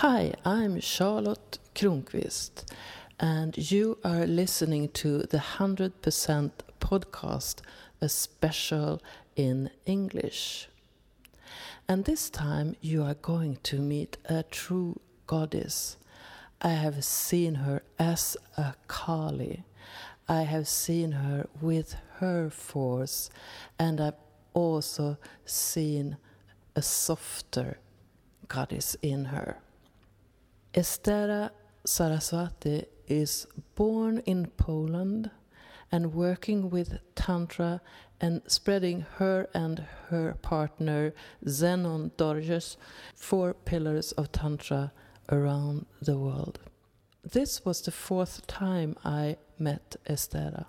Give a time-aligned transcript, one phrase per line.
[0.00, 2.70] Hi, I'm Charlotte Kronqvist,
[3.18, 7.60] and you are listening to the 100% podcast,
[8.02, 9.00] a special
[9.36, 10.68] in English.
[11.88, 15.96] And this time you are going to meet a true goddess.
[16.60, 19.64] I have seen her as a Kali.
[20.28, 23.30] I have seen her with her force,
[23.78, 24.20] and I've
[24.52, 25.16] also
[25.46, 26.18] seen
[26.74, 27.78] a softer
[28.46, 29.56] goddess in her.
[30.76, 31.48] Estera
[31.86, 35.30] Saraswati is born in Poland
[35.90, 37.80] and working with Tantra
[38.20, 41.14] and spreading her and her partner
[41.46, 42.76] Zenon Dorjes
[43.14, 44.92] four pillars of Tantra
[45.32, 46.58] around the world.
[47.24, 50.66] This was the fourth time I met Estera.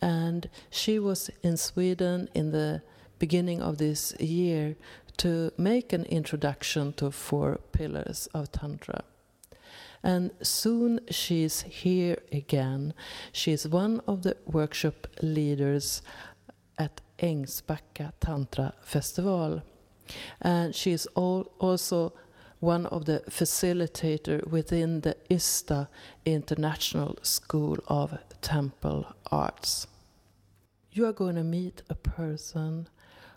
[0.00, 2.82] And she was in Sweden in the
[3.18, 4.76] beginning of this year
[5.18, 9.04] to make an introduction to four pillars of Tantra.
[10.02, 12.92] And soon she's here again.
[13.32, 16.02] She's one of the workshop leaders
[16.78, 19.62] at Ängsbacka Tantra Festival.
[20.40, 22.12] And she's all, also
[22.58, 25.88] one of the facilitator within the ISTA
[26.24, 29.86] International School of Temple Arts.
[30.92, 32.88] You are going to meet a person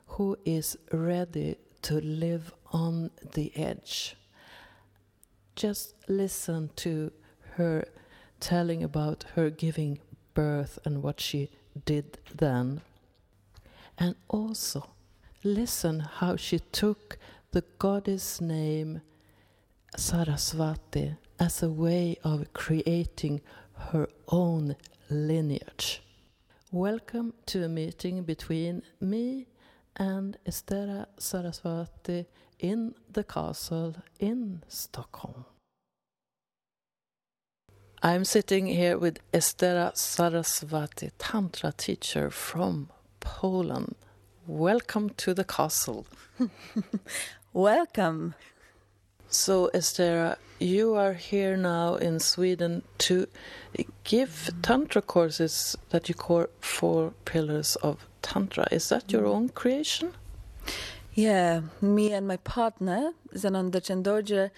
[0.08, 4.16] who is ready to live on the edge.
[5.56, 7.12] Just listen to
[7.58, 7.86] her
[8.40, 10.00] telling about her giving
[10.34, 11.52] birth and what she
[11.86, 12.82] did then.
[14.00, 14.90] And also
[15.44, 17.20] listen how she took
[17.52, 19.02] the goddess name
[19.96, 23.42] Saraswati as a way of creating
[23.92, 24.76] her own
[25.12, 26.02] lineage.
[26.72, 29.46] Welcome to a meeting between me
[29.96, 32.26] and Estera Saraswati
[32.60, 35.46] in the castle in Stockholm.
[38.04, 42.90] I'm sitting here with Estera Saraswati, Tantra teacher from
[43.20, 43.96] Poland.
[44.46, 46.06] Welcome to the castle.
[47.54, 48.36] Welcome.
[49.28, 53.28] So, Estera, you are here now in Sweden to
[54.04, 58.68] give Tantra courses that you call Four Pillars of Tantra.
[58.72, 60.14] Is that your own creation?
[61.14, 64.50] Yeah, me and my partner, Zenon Dorje,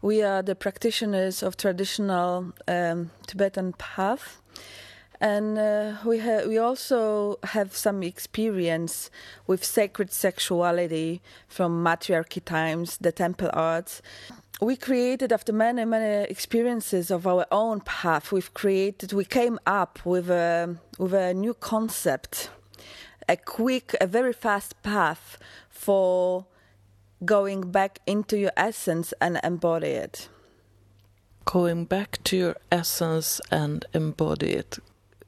[0.00, 4.40] we are the practitioners of traditional um, Tibetan path.
[5.20, 9.10] And uh, we, ha- we also have some experience
[9.46, 14.02] with sacred sexuality from matriarchy times, the temple arts.
[14.60, 19.98] We created, after many, many experiences of our own path, we've created, we came up
[20.04, 22.50] with a, with a new concept
[23.28, 26.46] a quick, a very fast path for
[27.24, 30.28] going back into your essence and embody it.
[31.44, 34.78] Going back to your essence and embody it.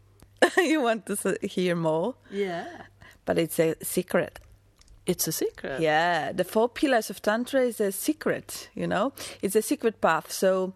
[0.57, 2.15] you want to hear more?
[2.31, 2.67] Yeah.
[3.25, 4.41] But it's a secret.
[5.07, 5.81] It's a secret.
[5.81, 9.13] Yeah, the four pillars of Tantra is a secret, you know?
[9.41, 10.33] It's a secret path.
[10.33, 10.75] So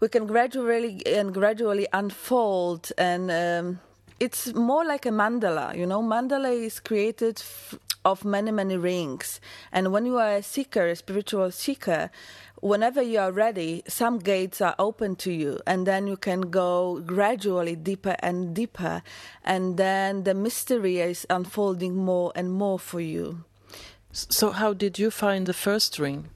[0.00, 3.80] we can gradually and gradually unfold and um,
[4.20, 6.02] it's more like a mandala you know?
[6.02, 9.40] Mandala is created f- of many many rings.
[9.72, 12.10] And when you are a seeker a spiritual seeker
[12.60, 15.60] whenever you are ready some gates are open to you.
[15.66, 19.02] And then you can go gradually deeper and deeper.
[19.44, 23.44] And then the mystery is unfolding more and more for you.
[24.12, 26.28] So how did you find the first ring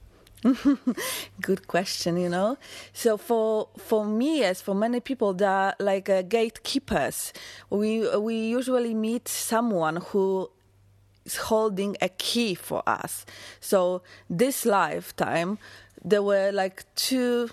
[1.41, 2.57] Good question, you know.
[2.93, 7.33] So for for me, as for many people, they are like uh, gatekeepers.
[7.69, 10.49] We we usually meet someone who
[11.25, 13.25] is holding a key for us.
[13.59, 15.57] So this lifetime,
[16.03, 17.49] there were like two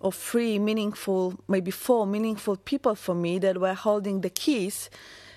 [0.00, 4.90] or three meaningful, maybe four meaningful people for me that were holding the keys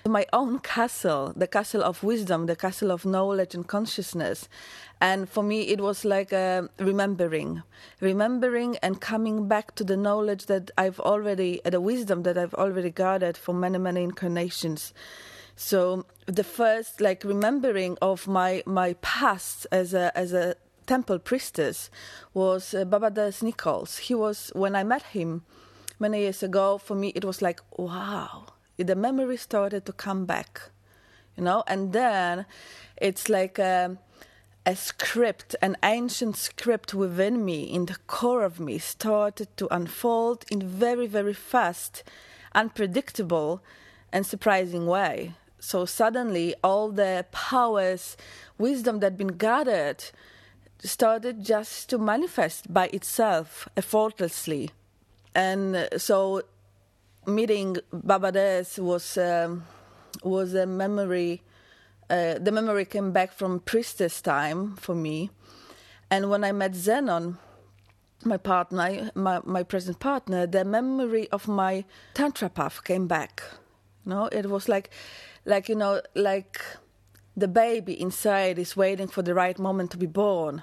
[0.06, 4.48] my own castle, the castle of wisdom, the castle of knowledge and consciousness.
[5.00, 6.32] And for me, it was like
[6.78, 7.62] remembering,
[8.00, 12.90] remembering and coming back to the knowledge that I've already, the wisdom that I've already
[12.90, 14.92] gathered for many, many incarnations.
[15.56, 20.54] So the first, like remembering of my my past as a as a
[20.86, 21.90] temple priestess
[22.32, 23.98] was uh, Baba Dez Nichols.
[23.98, 25.44] He was when I met him
[25.98, 26.78] many years ago.
[26.78, 28.46] For me, it was like wow
[28.86, 30.70] the memory started to come back,
[31.36, 32.46] you know, and then
[32.96, 33.98] it's like a,
[34.64, 40.44] a script, an ancient script within me, in the core of me, started to unfold
[40.50, 42.02] in very, very fast,
[42.54, 43.62] unpredictable,
[44.12, 45.34] and surprising way.
[45.60, 48.16] So suddenly, all the powers,
[48.58, 50.04] wisdom that had been gathered
[50.80, 54.70] started just to manifest by itself effortlessly.
[55.34, 56.42] And uh, so
[57.28, 59.64] meeting Baba Dez was, um,
[60.22, 61.42] was a memory.
[62.10, 65.30] Uh, the memory came back from priestess time for me.
[66.10, 67.36] And when I met Zenon,
[68.24, 71.84] my partner, my, my present partner, the memory of my
[72.14, 73.42] tantra path came back.
[74.04, 74.90] You know, it was like,
[75.44, 76.60] like you know, like
[77.36, 80.62] the baby inside is waiting for the right moment to be born.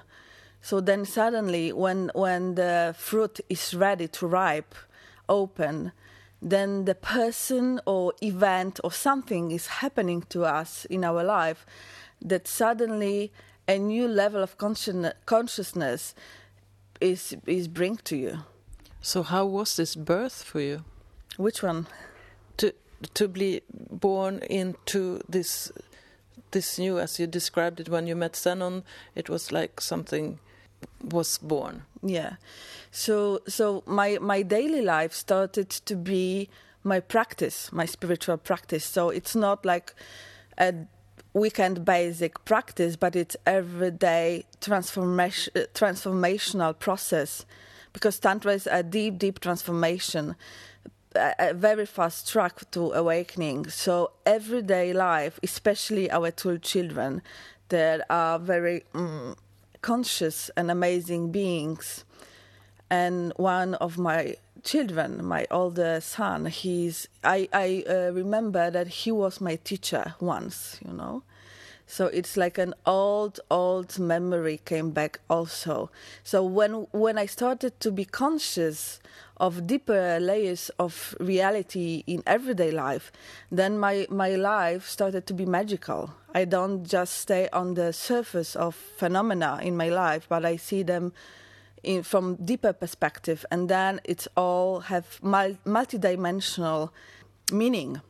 [0.60, 4.74] So then suddenly, when when the fruit is ready to ripe,
[5.28, 5.92] open,
[6.46, 11.66] then the person or event or something is happening to us in our life
[12.22, 13.32] that suddenly
[13.66, 16.14] a new level of consciousness
[17.00, 18.38] is is bring to you.
[19.00, 20.84] So how was this birth for you?
[21.36, 21.88] Which one?
[22.58, 22.72] To
[23.14, 25.72] to be born into this
[26.52, 28.84] this new, as you described it when you met Zenon,
[29.16, 30.38] it was like something
[31.02, 31.82] was born.
[32.02, 32.34] Yeah.
[32.90, 36.48] So so my my daily life started to be
[36.82, 38.84] my practice, my spiritual practice.
[38.84, 39.94] So it's not like
[40.58, 40.74] a
[41.32, 47.44] weekend basic practice, but it's everyday transformation transformational process
[47.92, 50.36] because tantra is a deep deep transformation
[51.38, 53.68] a very fast track to awakening.
[53.70, 57.22] So everyday life, especially our two children,
[57.68, 59.36] that are very um,
[59.86, 62.04] conscious and amazing beings.
[62.90, 64.34] And one of my
[64.64, 70.80] children, my older son, he's I I uh, remember that he was my teacher once,
[70.84, 71.22] you know.
[71.86, 75.90] So it's like an old, old memory came back also.
[76.24, 78.98] So when when I started to be conscious
[79.38, 83.12] of deeper layers of reality in everyday life,
[83.50, 86.14] then my, my life started to be magical.
[86.34, 90.82] I don't just stay on the surface of phenomena in my life, but I see
[90.82, 91.12] them
[91.82, 96.90] in, from deeper perspective, and then it's all have mul- multidimensional
[97.52, 98.00] meaning.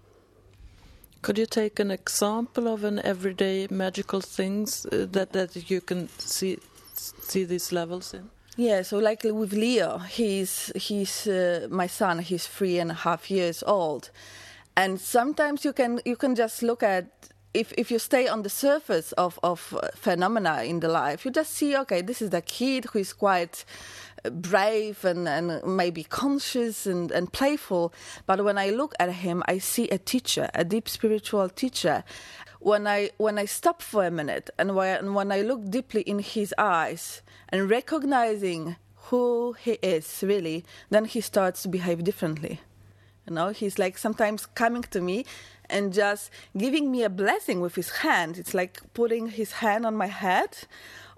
[1.22, 6.08] Could you take an example of an everyday magical things uh, that that you can
[6.18, 6.58] see
[6.94, 8.30] see these levels in?
[8.56, 12.20] Yeah, so like with Leo, he's he's uh, my son.
[12.20, 14.10] He's three and a half years old,
[14.74, 17.04] and sometimes you can you can just look at
[17.52, 21.30] if if you stay on the surface of of uh, phenomena in the life, you
[21.30, 23.66] just see okay, this is the kid who is quite
[24.30, 27.92] brave and, and maybe conscious and, and playful.
[28.26, 32.04] But when I look at him, I see a teacher, a deep spiritual teacher.
[32.60, 36.18] When I when I stop for a minute and when, when I look deeply in
[36.18, 38.76] his eyes, and recognizing
[39.10, 42.60] who he is really, then he starts to behave differently.
[43.28, 45.24] You know, he's like sometimes coming to me
[45.68, 48.38] and just giving me a blessing with his hand.
[48.38, 50.58] It's like putting his hand on my head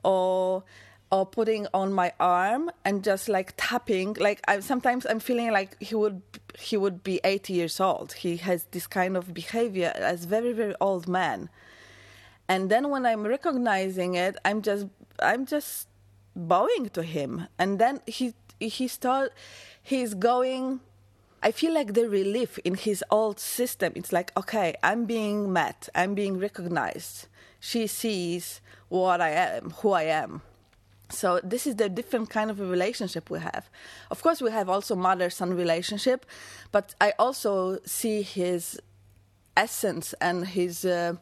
[0.03, 0.65] or
[1.11, 4.15] or putting on my arm and just like tapping.
[4.15, 6.23] Like I, sometimes i'm feeling like he would
[6.59, 8.13] he would be 80 years old.
[8.13, 11.49] He has this kind of behavior as very very old man.
[12.49, 14.87] And then when i'm recognizing it i'm just
[15.21, 15.89] i'm just
[16.37, 17.49] bowing to him.
[17.59, 19.33] And then he he start
[19.83, 20.81] he's going
[21.43, 23.93] i feel like the relief in his old system.
[23.97, 25.89] It's like okay i'm being met.
[25.95, 27.29] I'm being recognized.
[27.61, 30.43] She sees what i am who i am
[31.11, 33.69] so this is the different kind of a relationship we have.
[34.11, 36.27] Of course we have also mother son relationship
[36.71, 38.81] but i also see his
[39.57, 41.15] essence and his uh,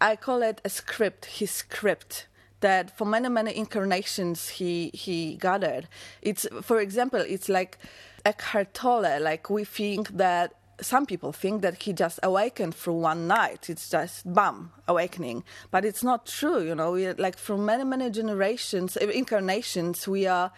[0.00, 2.26] i call it a script his script
[2.60, 5.88] that for many many incarnations he he gathered.
[6.22, 7.78] It's for example it's like
[8.24, 13.26] Eckhart Tolle like we think that some people think that he just awakened for one
[13.26, 17.84] night it's just bam awakening but it's not true you know we like for many
[17.84, 20.50] many generations eh, incarnations we are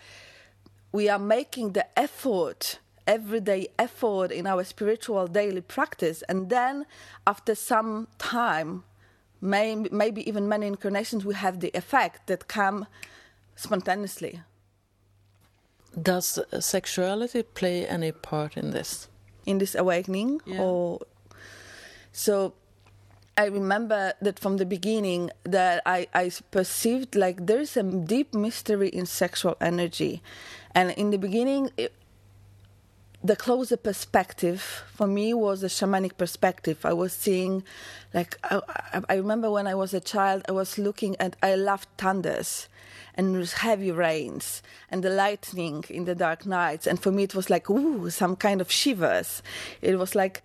[0.93, 6.87] we are making the effort everyday effort in our spiritual daily practice and then
[7.27, 8.85] after some time
[9.43, 12.87] may, maybe even many incarnations, we have the effect that come
[13.57, 14.41] spontaneously.
[16.01, 19.09] Does sexuality play any part in this?
[19.45, 20.61] In this awakening, yeah.
[20.61, 21.01] or
[22.13, 22.55] so
[23.37, 28.35] I remember that from the beginning that I, I perceived like there is a deep
[28.35, 30.23] mystery in sexual energy,
[30.75, 31.93] and in the beginning it,
[33.25, 36.85] the closer perspective for me was a shamanic perspective.
[36.85, 37.63] I was seeing,
[38.13, 38.61] like, I,
[39.09, 42.69] I, remember when I was a child, I was looking at, I loved thunders
[43.15, 46.87] and heavy rains and the lightning in the dark nights.
[46.87, 49.43] And for me, it was like, ooh, some kind of shivers.
[49.81, 50.43] It was like,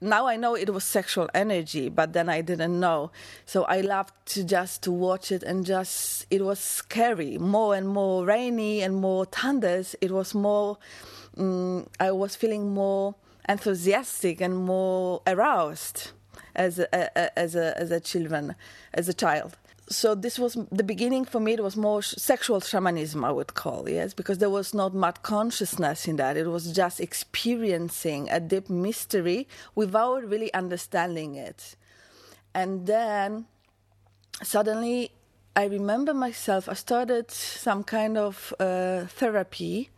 [0.00, 3.10] now I know it was sexual energy, but then I didn't know.
[3.44, 7.36] So I loved to just to watch it and just it was scary.
[7.36, 9.94] More and more rainy and more thunders.
[10.00, 10.78] It was more.
[11.36, 13.14] Um, I was feeling more
[13.48, 16.12] enthusiastic and more aroused
[16.54, 18.54] as a, as a as a children
[18.92, 19.56] as a child
[19.90, 23.88] so this was the beginning for me it was more sexual shamanism i would call
[23.88, 26.36] yes because there was not much consciousness in that.
[26.36, 31.76] It was just experiencing a deep mystery without really understanding it.
[32.54, 33.46] And then
[34.42, 35.10] suddenly
[35.56, 39.90] i remember myself i started some kind of uh, therapy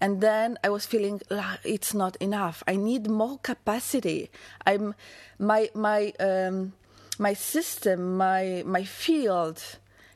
[0.00, 2.62] and then i was feeling ah, it's not enough.
[2.66, 4.30] I need more capacity.
[4.66, 4.94] I'm
[5.38, 6.74] my my um,
[7.18, 9.62] my system, my my field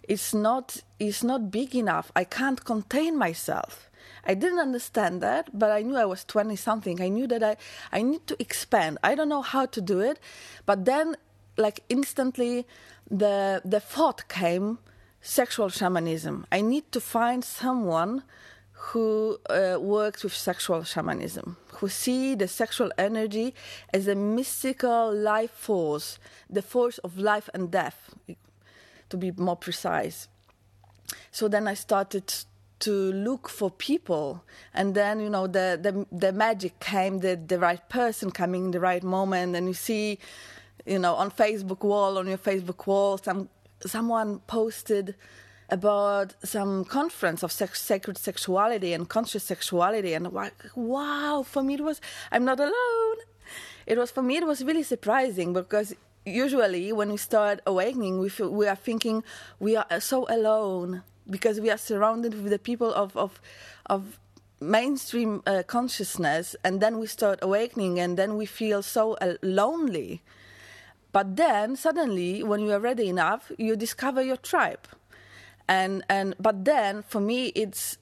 [0.08, 2.10] is not is not big enough.
[2.14, 3.90] I can't contain myself.
[4.24, 7.00] I didn't understand that, but I knew I was 20 something.
[7.00, 7.56] I knew that I,
[7.92, 8.98] I need to expand.
[9.04, 10.18] I don't know how to do it,
[10.64, 11.16] but then
[11.56, 12.66] like instantly
[13.10, 14.78] the the thought came
[15.20, 16.46] sexual shamanism.
[16.52, 18.22] I need to find someone
[18.76, 23.54] who uh, works with sexual shamanism, who see the sexual energy
[23.92, 26.18] as a mystical life force,
[26.49, 28.14] the force of life and death,
[29.09, 30.28] to be more precise.
[31.30, 32.33] So then I started
[32.80, 37.59] to look for people, and then you know the the, the magic came, the the
[37.59, 40.18] right person coming in the right moment, and you see,
[40.85, 43.49] you know, on Facebook wall on your Facebook wall, some
[43.87, 45.14] someone posted
[45.68, 51.75] about some conference of sex, sacred sexuality and conscious sexuality and like wow for me
[51.75, 53.16] it was i'm not alone.
[53.87, 55.94] It was for me it was really surprising because
[56.25, 59.23] usually when we start awakening we feel, we are thinking
[59.61, 63.40] we are so alone because we are surrounded with the people of of
[63.87, 64.18] of
[64.61, 70.23] mainstream uh, consciousness and then we start awakening and then we feel so uh, lonely.
[71.12, 74.88] But then suddenly when you are ready enough you discover your tribe
[75.68, 77.99] and and but then for me it's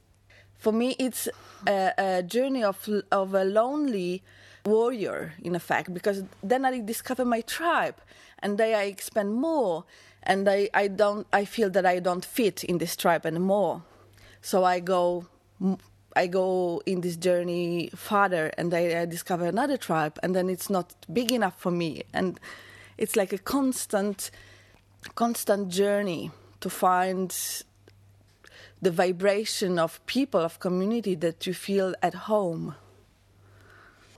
[0.59, 1.28] for me it's
[1.66, 4.23] a, a journey of of a lonely
[4.64, 7.97] warrior in effect because then I discover my tribe
[8.44, 9.85] and then I expand more.
[10.23, 13.83] And I, I don't I feel that I don't fit in this tribe anymore.
[14.40, 15.26] So I go
[16.16, 20.71] I go in this journey farther and I, I discover another tribe and then it's
[20.71, 22.04] not big enough for me.
[22.12, 22.40] And
[22.97, 24.30] it's like a constant
[25.14, 26.30] constant journey
[26.64, 27.28] to find
[28.80, 32.75] the vibration of people, of community that you feel at home.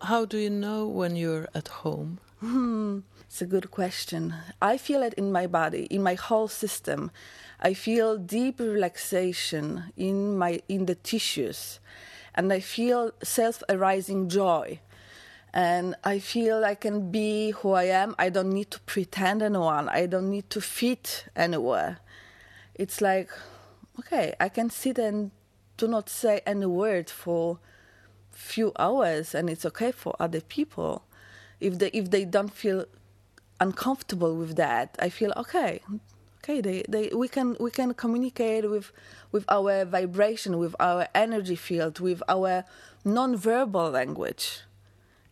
[0.03, 2.21] How do you know when you're at home?
[2.39, 4.33] Hmm, it's a good question.
[4.63, 7.11] I feel it in my body, in my whole system.
[7.59, 11.81] I feel deep relaxation in my in the tissues,
[12.33, 14.79] and I feel self-arising joy.
[15.53, 18.15] And I feel I can be who I am.
[18.19, 19.89] I don't need to pretend anyone.
[19.89, 21.99] I don't need to fit anywhere
[22.79, 23.31] it's like,
[23.99, 25.31] okay, I can sit and
[25.77, 27.59] do not say any word for
[28.31, 31.05] few hours, and it's okay for other people.
[31.61, 32.85] If they if they don't feel
[33.61, 35.81] uncomfortable with that, I feel okay.
[36.45, 38.93] Okay, they, they we can we can communicate with
[39.33, 42.65] with our vibration, with our energy field, with our
[43.05, 44.61] non-verbal language.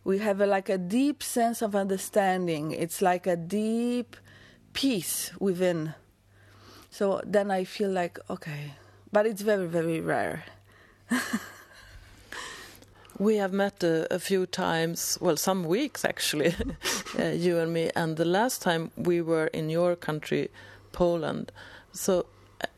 [0.03, 2.71] We have a, like a deep sense of understanding.
[2.71, 4.15] It's like a deep
[4.73, 5.95] peace within
[6.95, 8.71] so then I feel like, okay,
[9.11, 10.45] but it's very, very rare.
[13.19, 16.55] we have met a, a, few times, well, some weeks actually,
[17.19, 17.91] uh, you and me.
[17.97, 20.49] And the last time we were in your country,
[20.93, 21.51] Poland.
[21.91, 22.27] So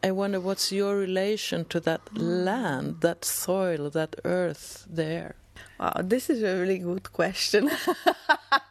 [0.04, 5.36] I wonder what's your relation to that land, that soil, that earth there?
[5.80, 7.70] Wow, this is a really good question.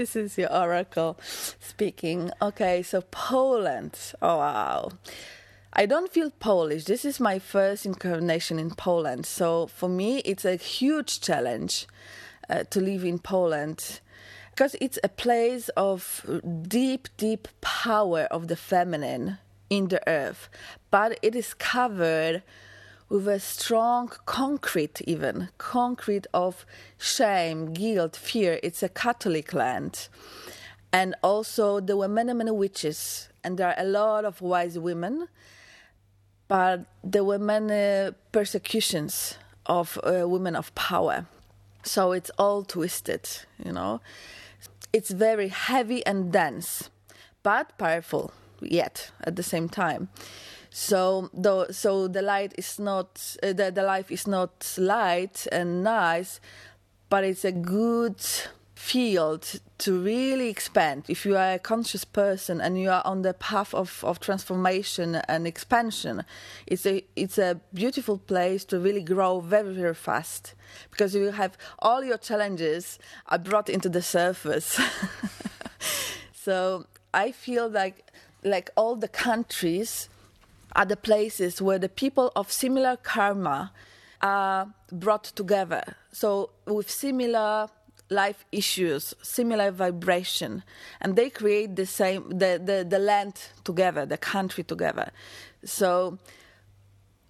[0.00, 1.18] this is your oracle
[1.60, 2.30] speaking.
[2.40, 3.98] Okay, so Poland.
[4.22, 4.88] Oh, wow.
[5.74, 6.84] I don't feel Polish.
[6.84, 9.26] This is my first incarnation in Poland.
[9.26, 11.86] So for me, it's a huge challenge
[12.48, 14.00] uh, to live in Poland
[14.52, 16.24] because it's a place of
[16.62, 19.36] deep, deep power of the feminine
[19.68, 20.48] in the earth,
[20.90, 22.42] but it is covered
[23.10, 26.64] with a strong concrete, even concrete of
[26.96, 28.60] shame, guilt, fear.
[28.62, 30.08] It's a Catholic land.
[30.92, 35.28] And also, there were many, many witches, and there are a lot of wise women,
[36.46, 39.36] but there were many persecutions
[39.66, 41.26] of uh, women of power.
[41.82, 43.28] So it's all twisted,
[43.64, 44.00] you know.
[44.92, 46.90] It's very heavy and dense,
[47.42, 50.08] but powerful yet at the same time.
[50.70, 55.82] So the so the light is not uh, the the life is not light and
[55.82, 56.40] nice,
[57.08, 58.20] but it's a good
[58.74, 61.04] field to really expand.
[61.08, 65.16] If you are a conscious person and you are on the path of, of transformation
[65.16, 66.24] and expansion
[66.66, 70.54] it's a it's a beautiful place to really grow very very fast
[70.90, 74.80] because you have all your challenges are brought into the surface.
[76.42, 78.10] So i feel like
[78.42, 80.08] like all the countries
[80.76, 83.72] are the places where the people of similar karma
[84.22, 87.68] are brought together so with similar
[88.10, 90.64] life issues, similar vibration,
[91.00, 95.10] and they create the same the, the, the land together, the country together.
[95.64, 96.18] So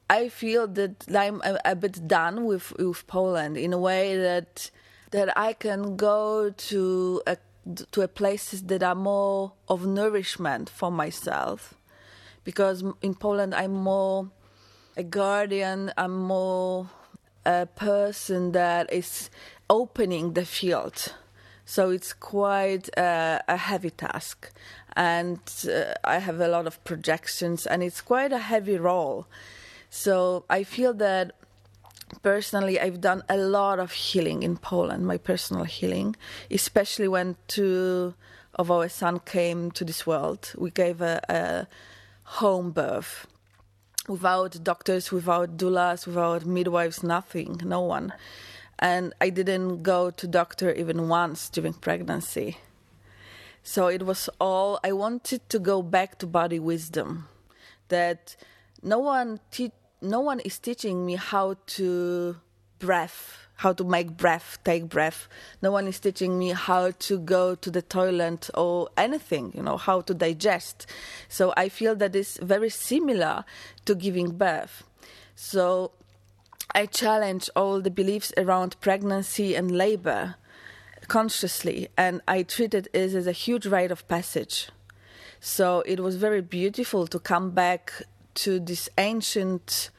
[0.08, 4.70] I feel that I'm a, a bit done with with Poland in a way that
[5.10, 7.36] that I can go to a
[7.92, 11.74] to a places that are more of nourishment for myself
[12.44, 14.30] because in Poland I'm more
[14.96, 16.88] a guardian I'm more
[17.44, 19.30] a person that is
[19.68, 21.14] opening the field.
[21.64, 24.50] So it's quite uh, a heavy task.
[24.96, 29.26] And uh, I have a lot of projections, and it's quite a heavy role.
[29.88, 31.32] So I feel that
[32.22, 36.16] personally, I've done a lot of healing in Poland, my personal healing,
[36.50, 38.14] especially when two
[38.56, 40.52] of our son came to this world.
[40.58, 41.68] We gave a, a
[42.38, 43.26] home birth.
[44.08, 48.12] Without doctors, without doulas, without midwives, nothing, no one.
[48.78, 52.58] And I didn't go to doctor even once during pregnancy.
[53.62, 57.28] So it was all I wanted to go back to body wisdom.
[57.88, 58.36] That
[58.82, 62.36] no one te- no one is teaching me how to
[62.78, 65.28] breath how to make breath take breath.
[65.60, 69.76] No one is teaching me how to go to the toilet or anything you know
[69.76, 70.86] how to digest.
[71.28, 73.44] So i feel that is very similar
[73.84, 74.84] to giving birth.
[75.34, 75.92] So
[76.74, 80.36] I challenge all the beliefs around pregnancy and labor
[81.08, 84.68] consciously, and I treat it as, as a huge rite of passage.
[85.40, 89.90] So it was very beautiful to come back to this ancient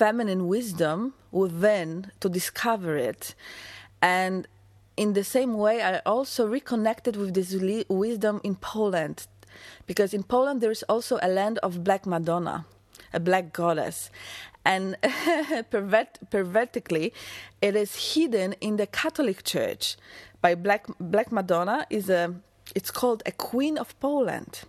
[0.00, 0.96] feminine wisdom
[1.30, 3.34] within to discover it.
[4.00, 4.46] And
[4.96, 7.50] in the same way, I also reconnected with this
[7.88, 9.26] wisdom in Poland,
[9.86, 12.64] because in Poland there is also a land of Black Madonna,
[13.12, 14.10] a black goddess
[14.64, 14.96] and
[15.70, 17.12] pervert- pervertically,
[17.60, 19.96] it is hidden in the Catholic Church.
[20.40, 22.34] By Black Black Madonna is a
[22.74, 24.62] it's called a Queen of Poland.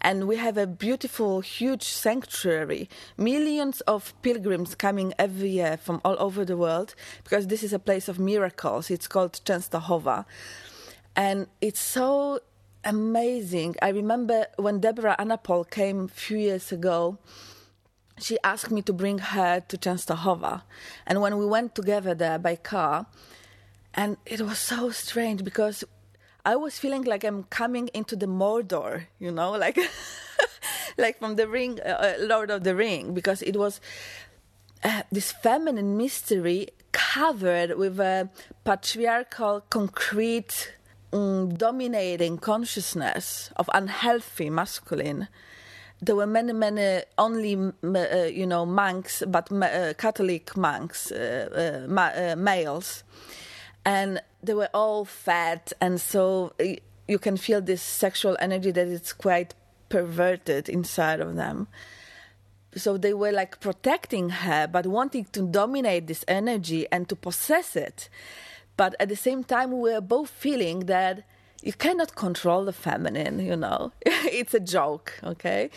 [0.00, 2.88] And we have a beautiful, huge sanctuary.
[3.16, 7.78] Millions of pilgrims coming every year from all over the world because this is a
[7.78, 8.90] place of miracles.
[8.90, 10.24] It's called Częstochowa.
[11.16, 12.40] And it's so
[12.84, 13.76] amazing.
[13.82, 17.18] I remember when Deborah Anapol came a few years ago,
[18.20, 20.62] she asked me to bring her to Częstochowa.
[21.06, 23.06] And when we went together there by car,
[23.94, 25.84] and it was so strange because
[26.44, 29.78] I was feeling like I'm coming into the Mordor, you know, like
[30.98, 33.80] like from the ring, uh, uh, Lord of the Ring, because it was
[34.84, 38.28] uh, this feminine mystery covered with a
[38.64, 40.74] patriarchal, concrete,
[41.12, 45.28] um, dominating consciousness of unhealthy masculine.
[46.00, 52.36] There were many, many only uh, you know monks, but uh, Catholic monks, uh, ma-
[52.36, 53.02] males,
[53.84, 56.52] and they were all fat, and so
[57.08, 59.54] you can feel this sexual energy that is quite
[59.88, 61.68] perverted inside of them.
[62.76, 67.74] So they were like protecting her, but wanting to dominate this energy and to possess
[67.74, 68.08] it.
[68.76, 71.24] But at the same time, we were both feeling that
[71.62, 73.92] you cannot control the feminine you know?
[74.06, 75.70] It's a joke okay?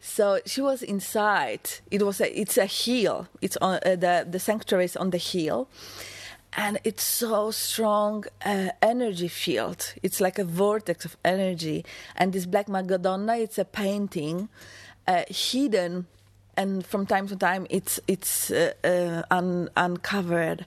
[0.00, 1.68] So she was inside.
[1.90, 3.28] It was a it's a heel.
[3.42, 5.68] It's on uh, the the sanctuary is on the heel
[6.56, 9.92] and it's so strong uh, energy field.
[10.02, 11.84] It's like a vortex of energy.
[12.16, 14.48] And this black madonna it's a painting
[15.06, 16.06] uh, hidden.
[16.56, 20.64] And from time to time it's it's uh, uh, un- uncovered.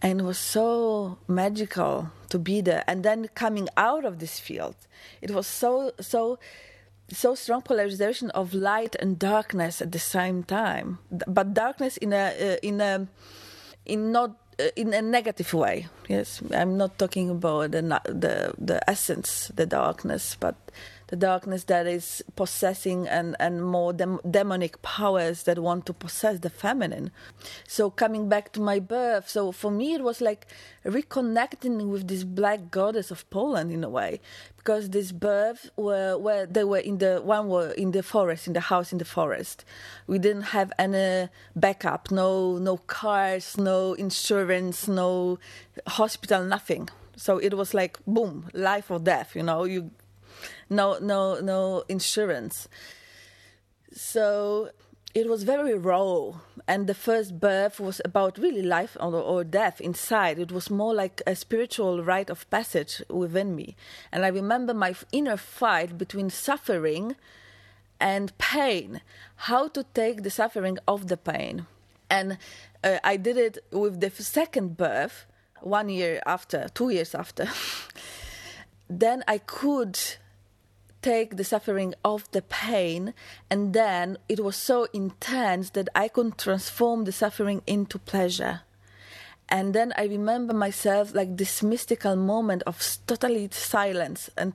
[0.00, 2.82] And it was so magical to be there.
[2.86, 4.76] And then coming out of this field
[5.20, 6.38] it was so so
[7.08, 10.98] so strong polarization of light and darkness at the same time.
[11.10, 13.06] But darkness in a uh, in a
[13.84, 15.86] in not Uh, in a negative way.
[16.08, 20.54] Yes i'm not talking about the the the essence the darkness but
[21.08, 26.40] the darkness that is possessing and, and more dem- demonic powers that want to possess
[26.40, 27.10] the feminine.
[27.68, 30.46] So coming back to my birth, so for me it was like
[30.84, 34.20] reconnecting with this black goddess of Poland in a way,
[34.56, 38.52] because this birth were where they were in the one were in the forest, in
[38.52, 39.64] the house in the forest.
[40.08, 45.38] We didn't have any backup, no no cars, no insurance, no
[45.86, 46.88] hospital, nothing.
[47.16, 49.36] So it was like boom, life or death.
[49.36, 49.90] You know, you
[50.68, 52.68] no no no insurance.
[53.92, 54.70] So
[55.14, 56.32] it was very raw,
[56.68, 60.38] and the first birth was about really life or, or, death inside.
[60.38, 63.76] It was more like a spiritual rite of passage within me,
[64.12, 67.16] and I remember my inner fight between suffering
[67.98, 69.00] and pain,
[69.36, 71.66] how to take the suffering of the pain,
[72.10, 72.36] and
[72.84, 75.24] uh, I did it with the second birth,
[75.62, 77.48] one year after, two years after.
[78.90, 79.98] then I could
[81.06, 83.14] take the suffering of the pain,
[83.48, 88.62] and then it was so intense that I could transform the suffering into pleasure.
[89.48, 94.52] And then I remember myself like this mystical moment of totally silence, and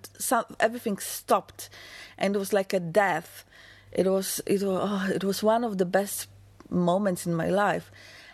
[0.60, 1.70] everything stopped,
[2.18, 3.46] and it was like a death.
[3.94, 6.28] It was it was oh, it was one of the best
[6.70, 7.90] moments in my life,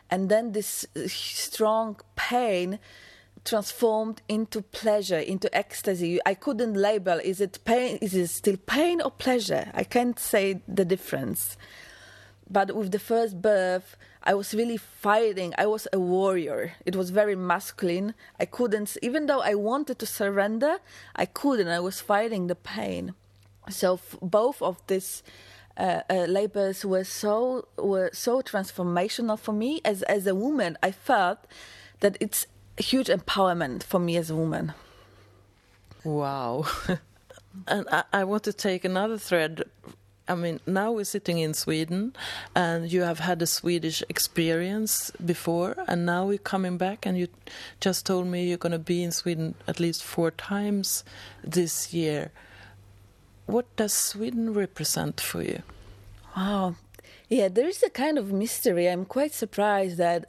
[0.09, 2.79] and then this uh, strong pain
[3.47, 6.19] transformed into pleasure, into ecstasy.
[6.25, 9.71] I couldn't label is it pain, is it still pain or pleasure?
[9.73, 11.57] I can't say the difference.
[12.49, 15.53] But with the first birth, I was really fighting.
[15.57, 16.73] I was a warrior.
[16.85, 18.13] It was very masculine.
[18.39, 20.79] I couldn't, even though I wanted to surrender,
[21.15, 21.69] I couldn't.
[21.69, 23.13] I was fighting the pain.
[23.69, 25.23] So f- both of these
[25.77, 30.77] uh, uh, labors were so were so transformational for me as as a woman.
[30.81, 31.39] I felt
[31.99, 34.73] that it's huge empowerment for me as a woman.
[36.03, 36.65] Wow.
[37.67, 39.63] and I, I, want to take another thread.
[40.27, 42.13] I mean, now we're sitting in Sweden,
[42.55, 47.27] and you have had a Swedish experience before, and now we're coming back, and you
[47.79, 51.03] just told me you're going to be in Sweden at least four times
[51.43, 52.31] this year.
[53.45, 55.63] What does Sweden represent for you?
[56.35, 56.75] Wow.
[57.29, 58.87] Yeah, there is a kind of mystery.
[58.87, 60.25] I'm quite surprised that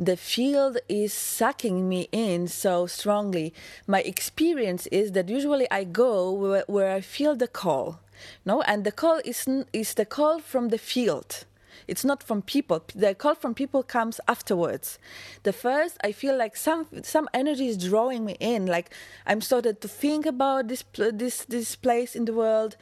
[0.00, 3.52] the field is sucking me in so strongly.
[3.86, 8.00] My experience is that usually I go where, where I feel the call,
[8.44, 11.44] no, and the call is is the call from the field.
[11.86, 12.84] It's not from people.
[12.94, 14.98] The call from people comes afterwards.
[15.42, 18.66] The first, I feel like some some energy is drawing me in.
[18.66, 18.94] Like
[19.26, 22.76] I'm started to think about this this this place in the world,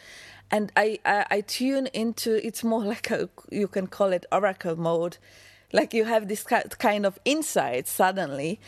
[0.50, 2.44] and I, I, I tune into.
[2.46, 5.18] It's more like a you can call it oracle mode
[5.72, 8.60] like you have this kind of insight suddenly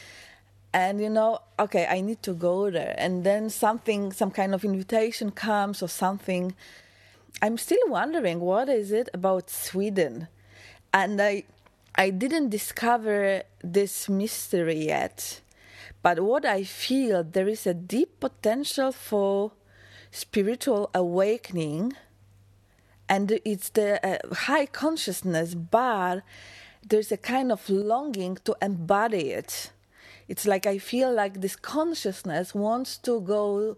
[0.73, 2.95] and you know okay i need to go there.
[2.99, 6.55] And then something some kind of invitation comes or something.
[7.43, 10.29] I'm still wondering what is it about sweden?
[10.93, 11.45] And i
[11.95, 15.41] i didn't discover this mystery yet.
[16.03, 19.53] But what i feel there is a deep potential for
[20.11, 21.95] spiritual awakening.
[23.09, 26.23] And it's the uh, high consciousness but
[26.87, 29.71] there's a kind of longing to embody it.
[30.29, 33.77] It's like I feel like this consciousness wants to go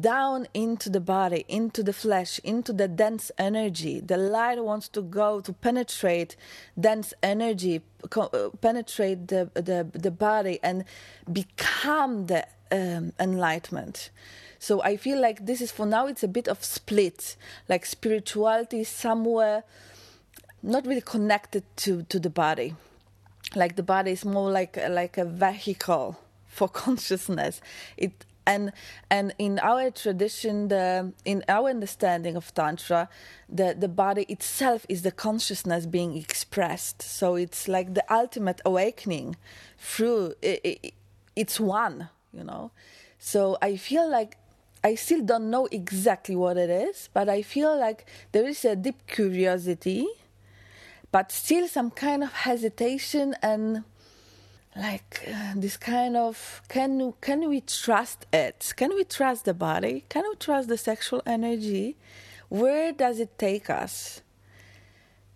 [0.00, 4.00] down into the body, into the flesh, into the dense energy.
[4.00, 6.36] The light wants to go to penetrate
[6.78, 7.80] dense energy,
[8.10, 10.84] co- penetrate the, the, the body, and
[11.32, 14.10] become the um, enlightenment.
[14.58, 17.34] So I feel like this is for now, it's a bit of split,
[17.68, 19.64] like spirituality somewhere
[20.62, 22.74] not really connected to to the body.
[23.54, 27.60] Like the body is more like like a vehicle for consciousness.
[27.96, 28.72] It and
[29.10, 33.08] and in our tradition the in our understanding of tantra
[33.48, 37.02] the the body itself is the consciousness being expressed.
[37.02, 39.36] So it's like the ultimate awakening
[39.78, 40.94] through it, it,
[41.36, 42.70] it's one you know?
[43.18, 44.36] So i feel like
[44.84, 48.74] I still don't know exactly what it is, but I feel like there is a
[48.74, 50.08] deep curiosity
[51.12, 53.84] but still some kind of hesitation and
[54.74, 58.72] like uh, this kind of can can we trust it?
[58.76, 60.04] Can we trust the body?
[60.08, 61.96] Can we trust the sexual energy?
[62.48, 64.22] Where does it take us?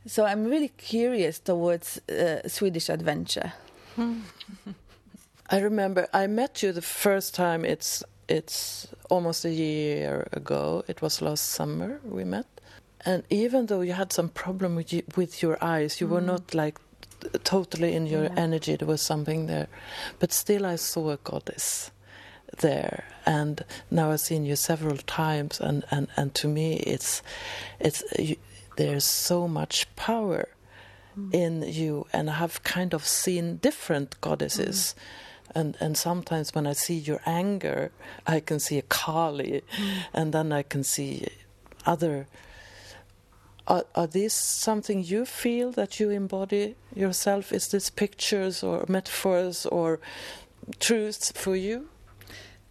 [0.06, 3.52] So i'm really curious towards uh, swedish adventure.
[5.50, 10.82] I remember i met you the first time it's it's almost a year ago.
[10.88, 12.46] It was last summer we met
[13.04, 16.10] and even though you had some problem with you, with your eyes, you mm.
[16.10, 16.78] were not like
[17.44, 18.34] totally in your yeah.
[18.36, 18.76] energy.
[18.76, 19.68] There was something there,
[20.18, 21.90] but still, I saw a goddess
[22.58, 23.04] there.
[23.24, 27.22] And now I've seen you several times, and, and, and to me, it's
[27.80, 28.36] it's you,
[28.76, 30.48] there's so much power
[31.18, 31.34] mm.
[31.34, 34.94] in you, and I have kind of seen different goddesses.
[34.96, 35.02] Mm.
[35.54, 37.90] And, and sometimes when I see your anger,
[38.26, 39.98] I can see a Kali, mm.
[40.12, 41.26] and then I can see
[41.86, 42.26] other
[43.66, 47.52] are, are these something you feel that you embody yourself?
[47.52, 50.00] Is this pictures or metaphors or
[50.78, 51.88] truths for you?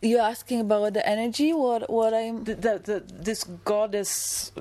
[0.01, 1.53] You're asking about the energy.
[1.53, 4.51] What what I'm the, the, the this goddess.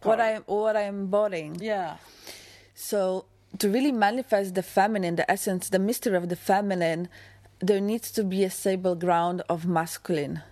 [0.00, 0.18] Part.
[0.18, 1.56] What I what I'm embodying.
[1.60, 1.98] Yeah.
[2.74, 3.26] So
[3.58, 7.08] to really manifest the feminine, the essence, the mystery of the feminine,
[7.60, 10.42] there needs to be a stable ground of masculine.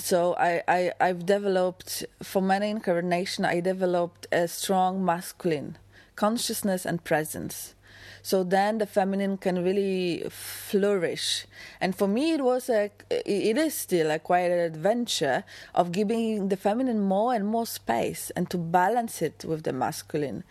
[0.00, 5.76] So I, I I've developed for many incarnation I developed a strong masculine
[6.14, 7.74] consciousness and presence.
[8.22, 11.46] So then the feminine can really flourish.
[11.80, 16.48] And for me, it was a, it is still a quite an adventure of giving
[16.48, 20.44] the feminine more and more space and to balance it with the masculine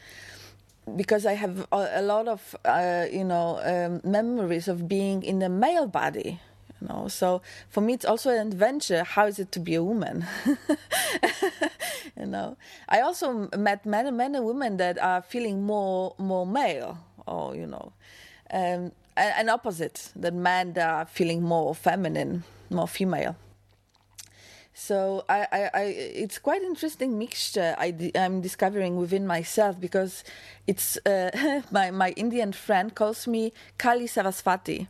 [0.95, 5.49] because I have a, lot of uh, you know um, memories of being in the
[5.49, 6.39] male body
[6.82, 7.08] you know?
[7.08, 10.26] So for me it's also an adventure how is it to be a woman?
[12.20, 12.58] You know?
[12.90, 17.94] I also met many many women that are feeling more more male or you know
[18.52, 23.36] um, an opposite that men that are feeling more feminine more female
[24.80, 30.24] so I, I, I, it's quite interesting mixture I, am discovering within myself because
[30.68, 34.88] it's uh, my my Indian friend calls me Kali Saraswati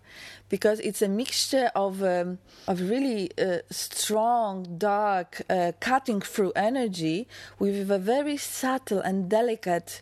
[0.49, 7.25] because it's a mixture of um, of really uh, strong, dark, uh, cutting through energy
[7.57, 10.01] with a very subtle and delicate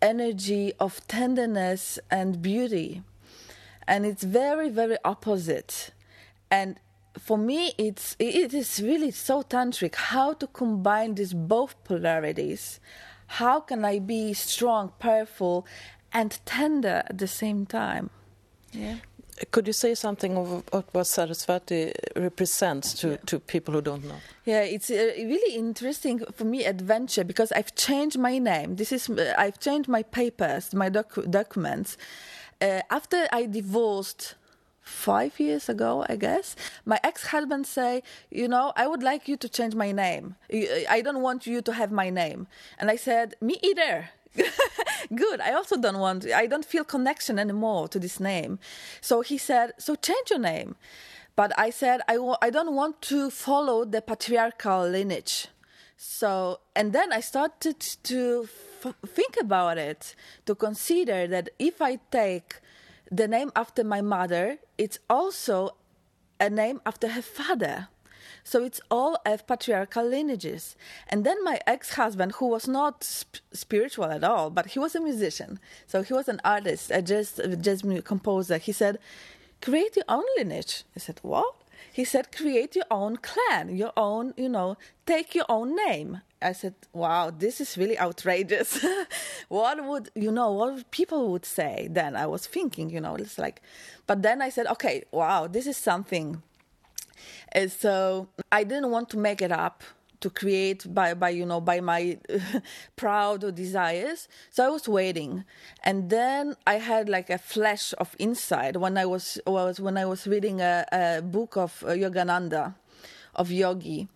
[0.00, 3.02] energy of tenderness and beauty,
[3.88, 5.90] and it's very very opposite.
[6.48, 6.78] And
[7.18, 12.80] for me it's it is really so tantric how to combine these both polarities
[13.26, 15.66] how can i be strong powerful
[16.12, 18.10] and tender at the same time
[18.72, 18.96] yeah
[19.50, 23.16] could you say something of what Saraswati represents to, yeah.
[23.26, 24.18] to people who don't know?
[24.44, 28.76] Yeah, it's uh, really interesting for me adventure because I've changed my name.
[28.76, 31.96] This is uh, I've changed my papers, my doc- documents.
[32.60, 34.36] Uh, after I divorced
[34.84, 39.48] five years ago, I guess, my ex-husband say, you know, I would like you to
[39.48, 40.36] change my name.
[40.52, 42.46] I don't want you to have my name.
[42.78, 44.10] And I said, me either.
[45.14, 45.40] Good.
[45.40, 46.26] I also don't want.
[46.26, 48.58] I don't feel connection anymore to this name.
[49.00, 50.76] So he said, so change your name.
[51.36, 55.48] But I said, I w- I don't want to follow the patriarchal lineage.
[55.96, 58.48] So, and then I started to
[58.84, 60.14] f- think about it,
[60.46, 62.60] to consider that if I take
[63.10, 65.76] the name after my mother, it's also
[66.40, 67.88] a name after her father.
[68.42, 70.76] So it's all of patriarchal lineages.
[71.08, 75.00] And then my ex-husband, who was not sp- spiritual at all, but he was a
[75.00, 75.58] musician.
[75.86, 78.58] So he was an artist, a jazz, a jazz composer.
[78.58, 78.98] He said,
[79.62, 80.84] create your own lineage.
[80.94, 81.54] I said, what?
[81.90, 86.20] He said, create your own clan, your own, you know, take your own name.
[86.44, 88.84] I said, wow, this is really outrageous.
[89.48, 92.14] what would, you know, what people would say then?
[92.16, 93.62] I was thinking, you know, it's like,
[94.06, 96.42] but then I said, okay, wow, this is something.
[97.52, 99.82] And so I didn't want to make it up
[100.20, 102.16] to create by, by you know by my
[102.96, 105.44] proud desires so i was waiting
[105.82, 110.06] and then i had like a flash of insight when i was was when i
[110.06, 112.74] was reading a, a book of uh, yogananda
[113.34, 114.08] of yogi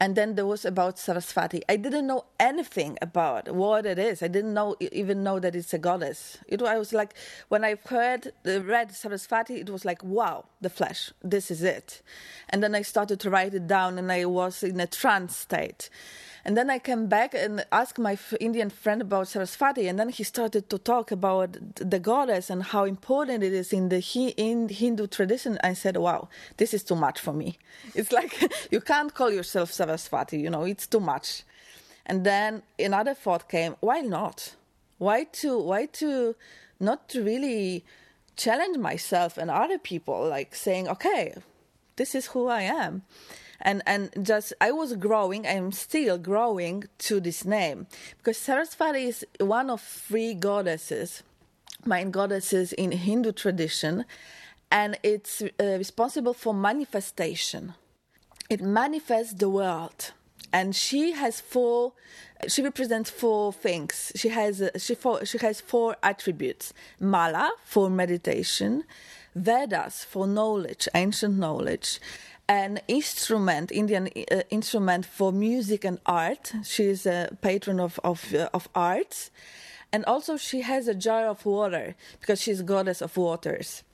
[0.00, 1.62] and then there was about Saraswati.
[1.68, 4.22] I didn't know anything about what it is.
[4.22, 6.38] I didn't know even know that it's a goddess.
[6.46, 7.14] It I was like
[7.48, 11.12] when I heard the read Saraswati, it was like wow, the flesh.
[11.22, 12.02] This is it.
[12.48, 15.90] And then I started to write it down, and I was in a trance state.
[16.44, 20.22] And then I came back and asked my Indian friend about Saraswati, and then he
[20.22, 24.00] started to talk about the goddess and how important it is in the
[24.36, 25.58] in Hindu tradition.
[25.62, 27.58] I said, "Wow, this is too much for me.
[27.94, 28.32] It's like
[28.70, 30.38] you can't call yourself Saraswati.
[30.38, 31.44] You know, it's too much."
[32.06, 34.54] And then another thought came: Why not?
[34.98, 35.58] Why to?
[35.58, 36.34] Why to?
[36.80, 37.84] Not to really
[38.36, 41.34] challenge myself and other people, like saying, "Okay,
[41.96, 43.02] this is who I am."
[43.60, 45.46] And and just I was growing.
[45.46, 47.86] I'm still growing to this name
[48.18, 51.22] because Saraswati is one of three goddesses,
[51.84, 54.04] main goddesses in Hindu tradition,
[54.70, 57.74] and it's uh, responsible for manifestation.
[58.48, 60.12] It manifests the world
[60.52, 61.92] and she has four
[62.46, 68.84] she represents four things she has she four, she has four attributes mala for meditation
[69.38, 72.00] Vedas for knowledge, ancient knowledge,
[72.48, 76.52] an instrument, Indian uh, instrument for music and art.
[76.64, 79.30] She is a patron of of, uh, of arts,
[79.92, 83.84] and also she has a jar of water because she's goddess of waters.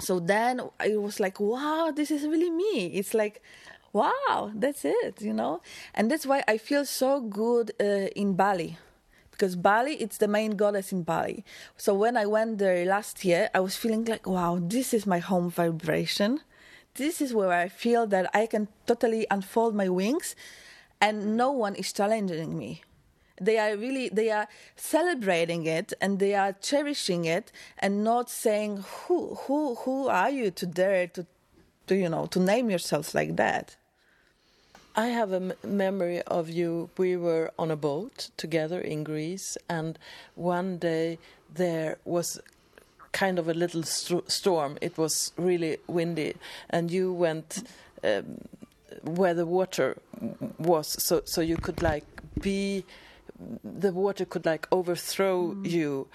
[0.00, 2.86] So then I was like, wow, this is really me.
[2.86, 3.42] It's like,
[3.92, 5.60] wow, that's it, you know,
[5.94, 8.78] and that's why I feel so good uh, in Bali
[9.38, 11.44] because Bali it's the main goddess in Bali.
[11.76, 15.20] So when I went there last year, I was feeling like, wow, this is my
[15.20, 16.40] home vibration.
[16.98, 20.34] This is where I feel that I can totally unfold my wings
[21.00, 22.82] and no one is challenging me.
[23.40, 28.82] They are really they are celebrating it and they are cherishing it and not saying
[28.92, 31.24] who who who are you to dare to
[31.86, 33.76] to you know to name yourselves like that.
[34.96, 36.90] I have a memory of you.
[36.98, 39.96] We were on a boat together in Greece, and
[40.34, 41.20] one day
[41.54, 42.40] there was
[43.12, 44.78] kind of a little st- storm.
[44.80, 46.34] It was really windy,
[46.70, 47.62] and you went
[48.04, 48.38] um,
[49.02, 49.96] where the water
[50.58, 52.04] was, so so you could like
[52.40, 52.84] be.
[53.62, 55.70] The water could like overthrow mm.
[55.70, 56.08] you,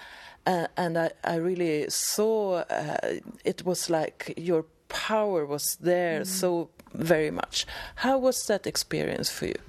[0.45, 2.97] uh, and I, I really saw uh,
[3.45, 6.27] it was like your power was there mm.
[6.27, 7.65] so very much.
[7.95, 9.59] How was that experience for you?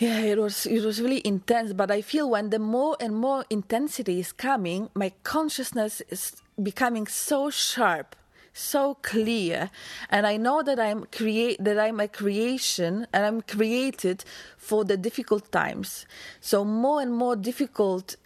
[0.00, 3.44] Yeah, it was it was really intense, but I feel when the more and more
[3.50, 8.16] intensity is coming, my consciousness is becoming so sharp,
[8.54, 9.70] so clear,
[10.08, 14.24] and I know that I'm create that I'm a creation and I'm created
[14.56, 16.06] for the difficult times.
[16.40, 18.16] So more and more difficult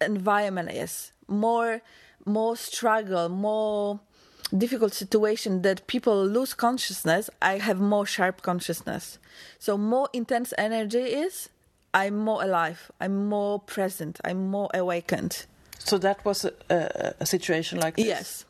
[0.00, 1.82] environment is, more
[2.24, 4.00] more struggle, more
[4.56, 9.18] difficult situation that people lose consciousness, I have more sharp consciousness.
[9.58, 11.48] So more intense energy is,
[11.94, 15.46] I'm more alive, I'm more present, I'm more awakened.
[15.78, 18.06] So that was a, a, situation like this.
[18.06, 18.44] Yes.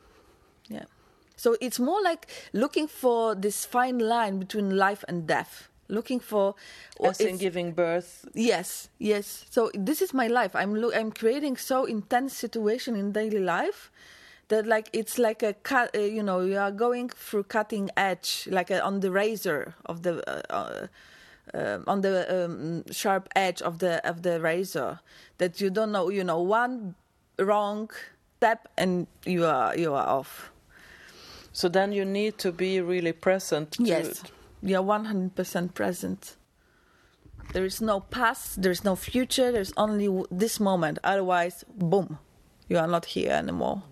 [0.69, 0.85] Yeah.
[1.37, 5.69] So it's more like looking for this fine line between life and death.
[5.91, 6.55] Looking for,
[7.03, 8.27] as in giving birth.
[8.35, 9.47] Yes, yes.
[9.49, 10.55] So this is my life.
[10.55, 13.91] I'm lo- I'm creating so intense situation in daily life,
[14.49, 18.49] that like it's like a cut uh, you know you are going through cutting edge
[18.51, 20.87] like a, on the razor of the uh, uh,
[21.55, 25.01] um, on the um, sharp edge of the of the razor
[25.39, 26.95] that you don't know you know one
[27.39, 27.91] wrong
[28.39, 30.51] step and you are you are off.
[31.53, 34.23] So then you need to be really present yes.
[34.63, 36.37] you're 100% present.
[37.53, 40.99] There is no past there's no future there's only this moment.
[41.03, 42.19] Otherwise boom
[42.69, 43.83] you are not here anymore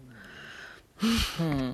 [1.00, 1.72] hmm.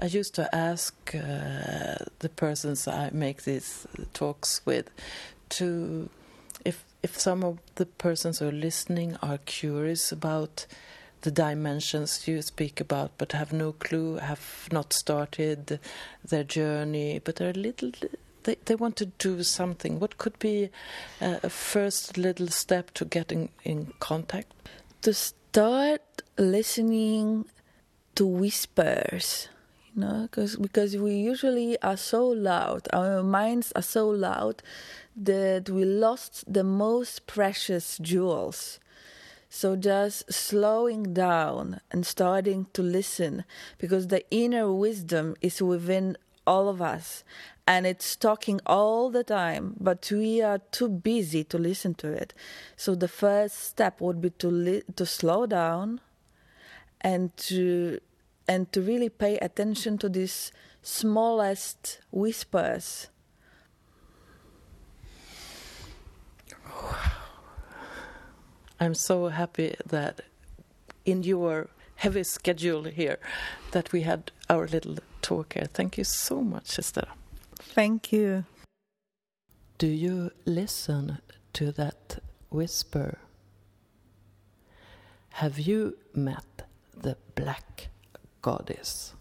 [0.00, 4.90] I used to ask uh, the persons I make these talks with
[5.50, 6.08] to
[6.64, 10.66] if if some of the persons who are listening are curious about
[11.22, 15.78] the dimensions you speak about but have no clue have not started
[16.24, 17.92] their journey but are little
[18.42, 20.68] they, they want to do something what could be
[21.20, 24.52] a first little step to getting in contact
[25.02, 27.44] to start listening
[28.14, 29.48] to whispers
[29.94, 34.62] you know because because we usually are so loud our minds are so loud
[35.16, 38.78] that we lost the most precious jewels.
[39.48, 43.44] So just slowing down and starting to listen
[43.76, 47.22] because the inner wisdom is within all of us
[47.66, 52.32] and it's talking all the time but we are too busy to listen to it.
[52.76, 56.00] So the first step would be to li- to slow down
[57.02, 57.98] and to
[58.48, 63.08] and to really pay attention to these smallest whispers.
[68.80, 70.22] I'm so happy that
[71.04, 73.18] in your heavy schedule here
[73.70, 75.68] that we had our little talk here.
[75.72, 77.06] Thank you so much, Esther.
[77.54, 78.44] Thank you.
[79.78, 81.18] Do you listen
[81.52, 82.18] to that
[82.50, 83.18] whisper?
[85.34, 86.51] Have you met
[86.96, 87.88] the black
[88.40, 89.14] goddess?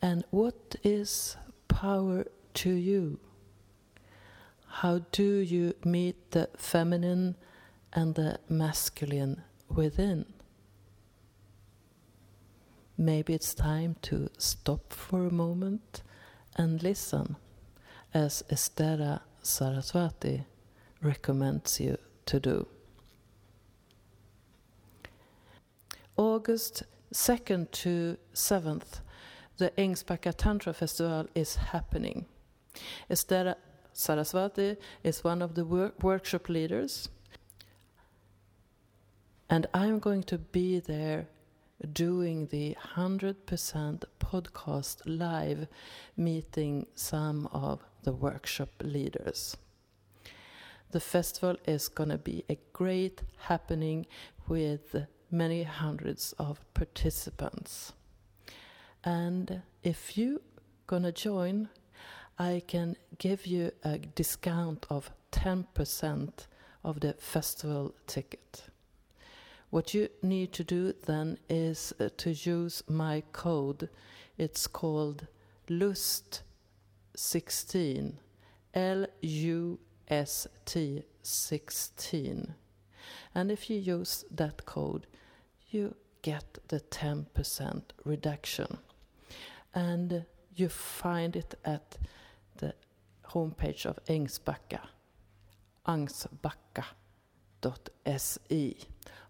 [0.00, 1.36] And what is
[1.68, 3.18] power to you?
[4.66, 7.36] How do you meet the feminine
[7.92, 10.26] and the masculine within?
[12.98, 16.02] Maybe it's time to stop for a moment
[16.56, 17.36] and listen,
[18.14, 20.44] as Estera Saraswati
[21.02, 22.66] recommends you to do.
[26.16, 29.00] August 2nd to 7th,
[29.58, 32.24] the Ängsbacka Tantra Festival is happening.
[33.10, 33.56] Esther
[33.92, 37.10] Saraswati is one of the work workshop leaders.
[39.50, 41.26] And I'm going to be there
[41.92, 45.68] doing the 100% podcast live,
[46.16, 49.56] meeting some of the workshop leaders.
[50.92, 54.06] The festival is going to be a great happening
[54.48, 57.92] with many hundreds of participants.
[59.04, 60.42] And if you
[60.86, 61.68] gonna join,
[62.38, 66.46] I can give you a discount of 10%
[66.84, 68.64] of the festival ticket.
[69.70, 73.88] What you need to do then is uh, to use my code.
[74.38, 75.26] It's called
[75.68, 78.12] LUST16,
[78.74, 82.54] L U S T 16.
[83.34, 85.06] And if you use that code,
[85.70, 88.78] you get the 10% reduction.
[89.74, 91.98] And you find it at
[92.56, 92.74] the
[93.30, 94.80] homepage of Ängsbacka,
[95.86, 98.76] angsbacka.se.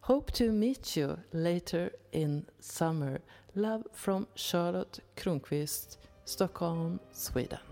[0.03, 3.21] Hope to meet you later in summer.
[3.57, 7.66] Love from Charlotte Kronqvist, Stockholm, Sweden.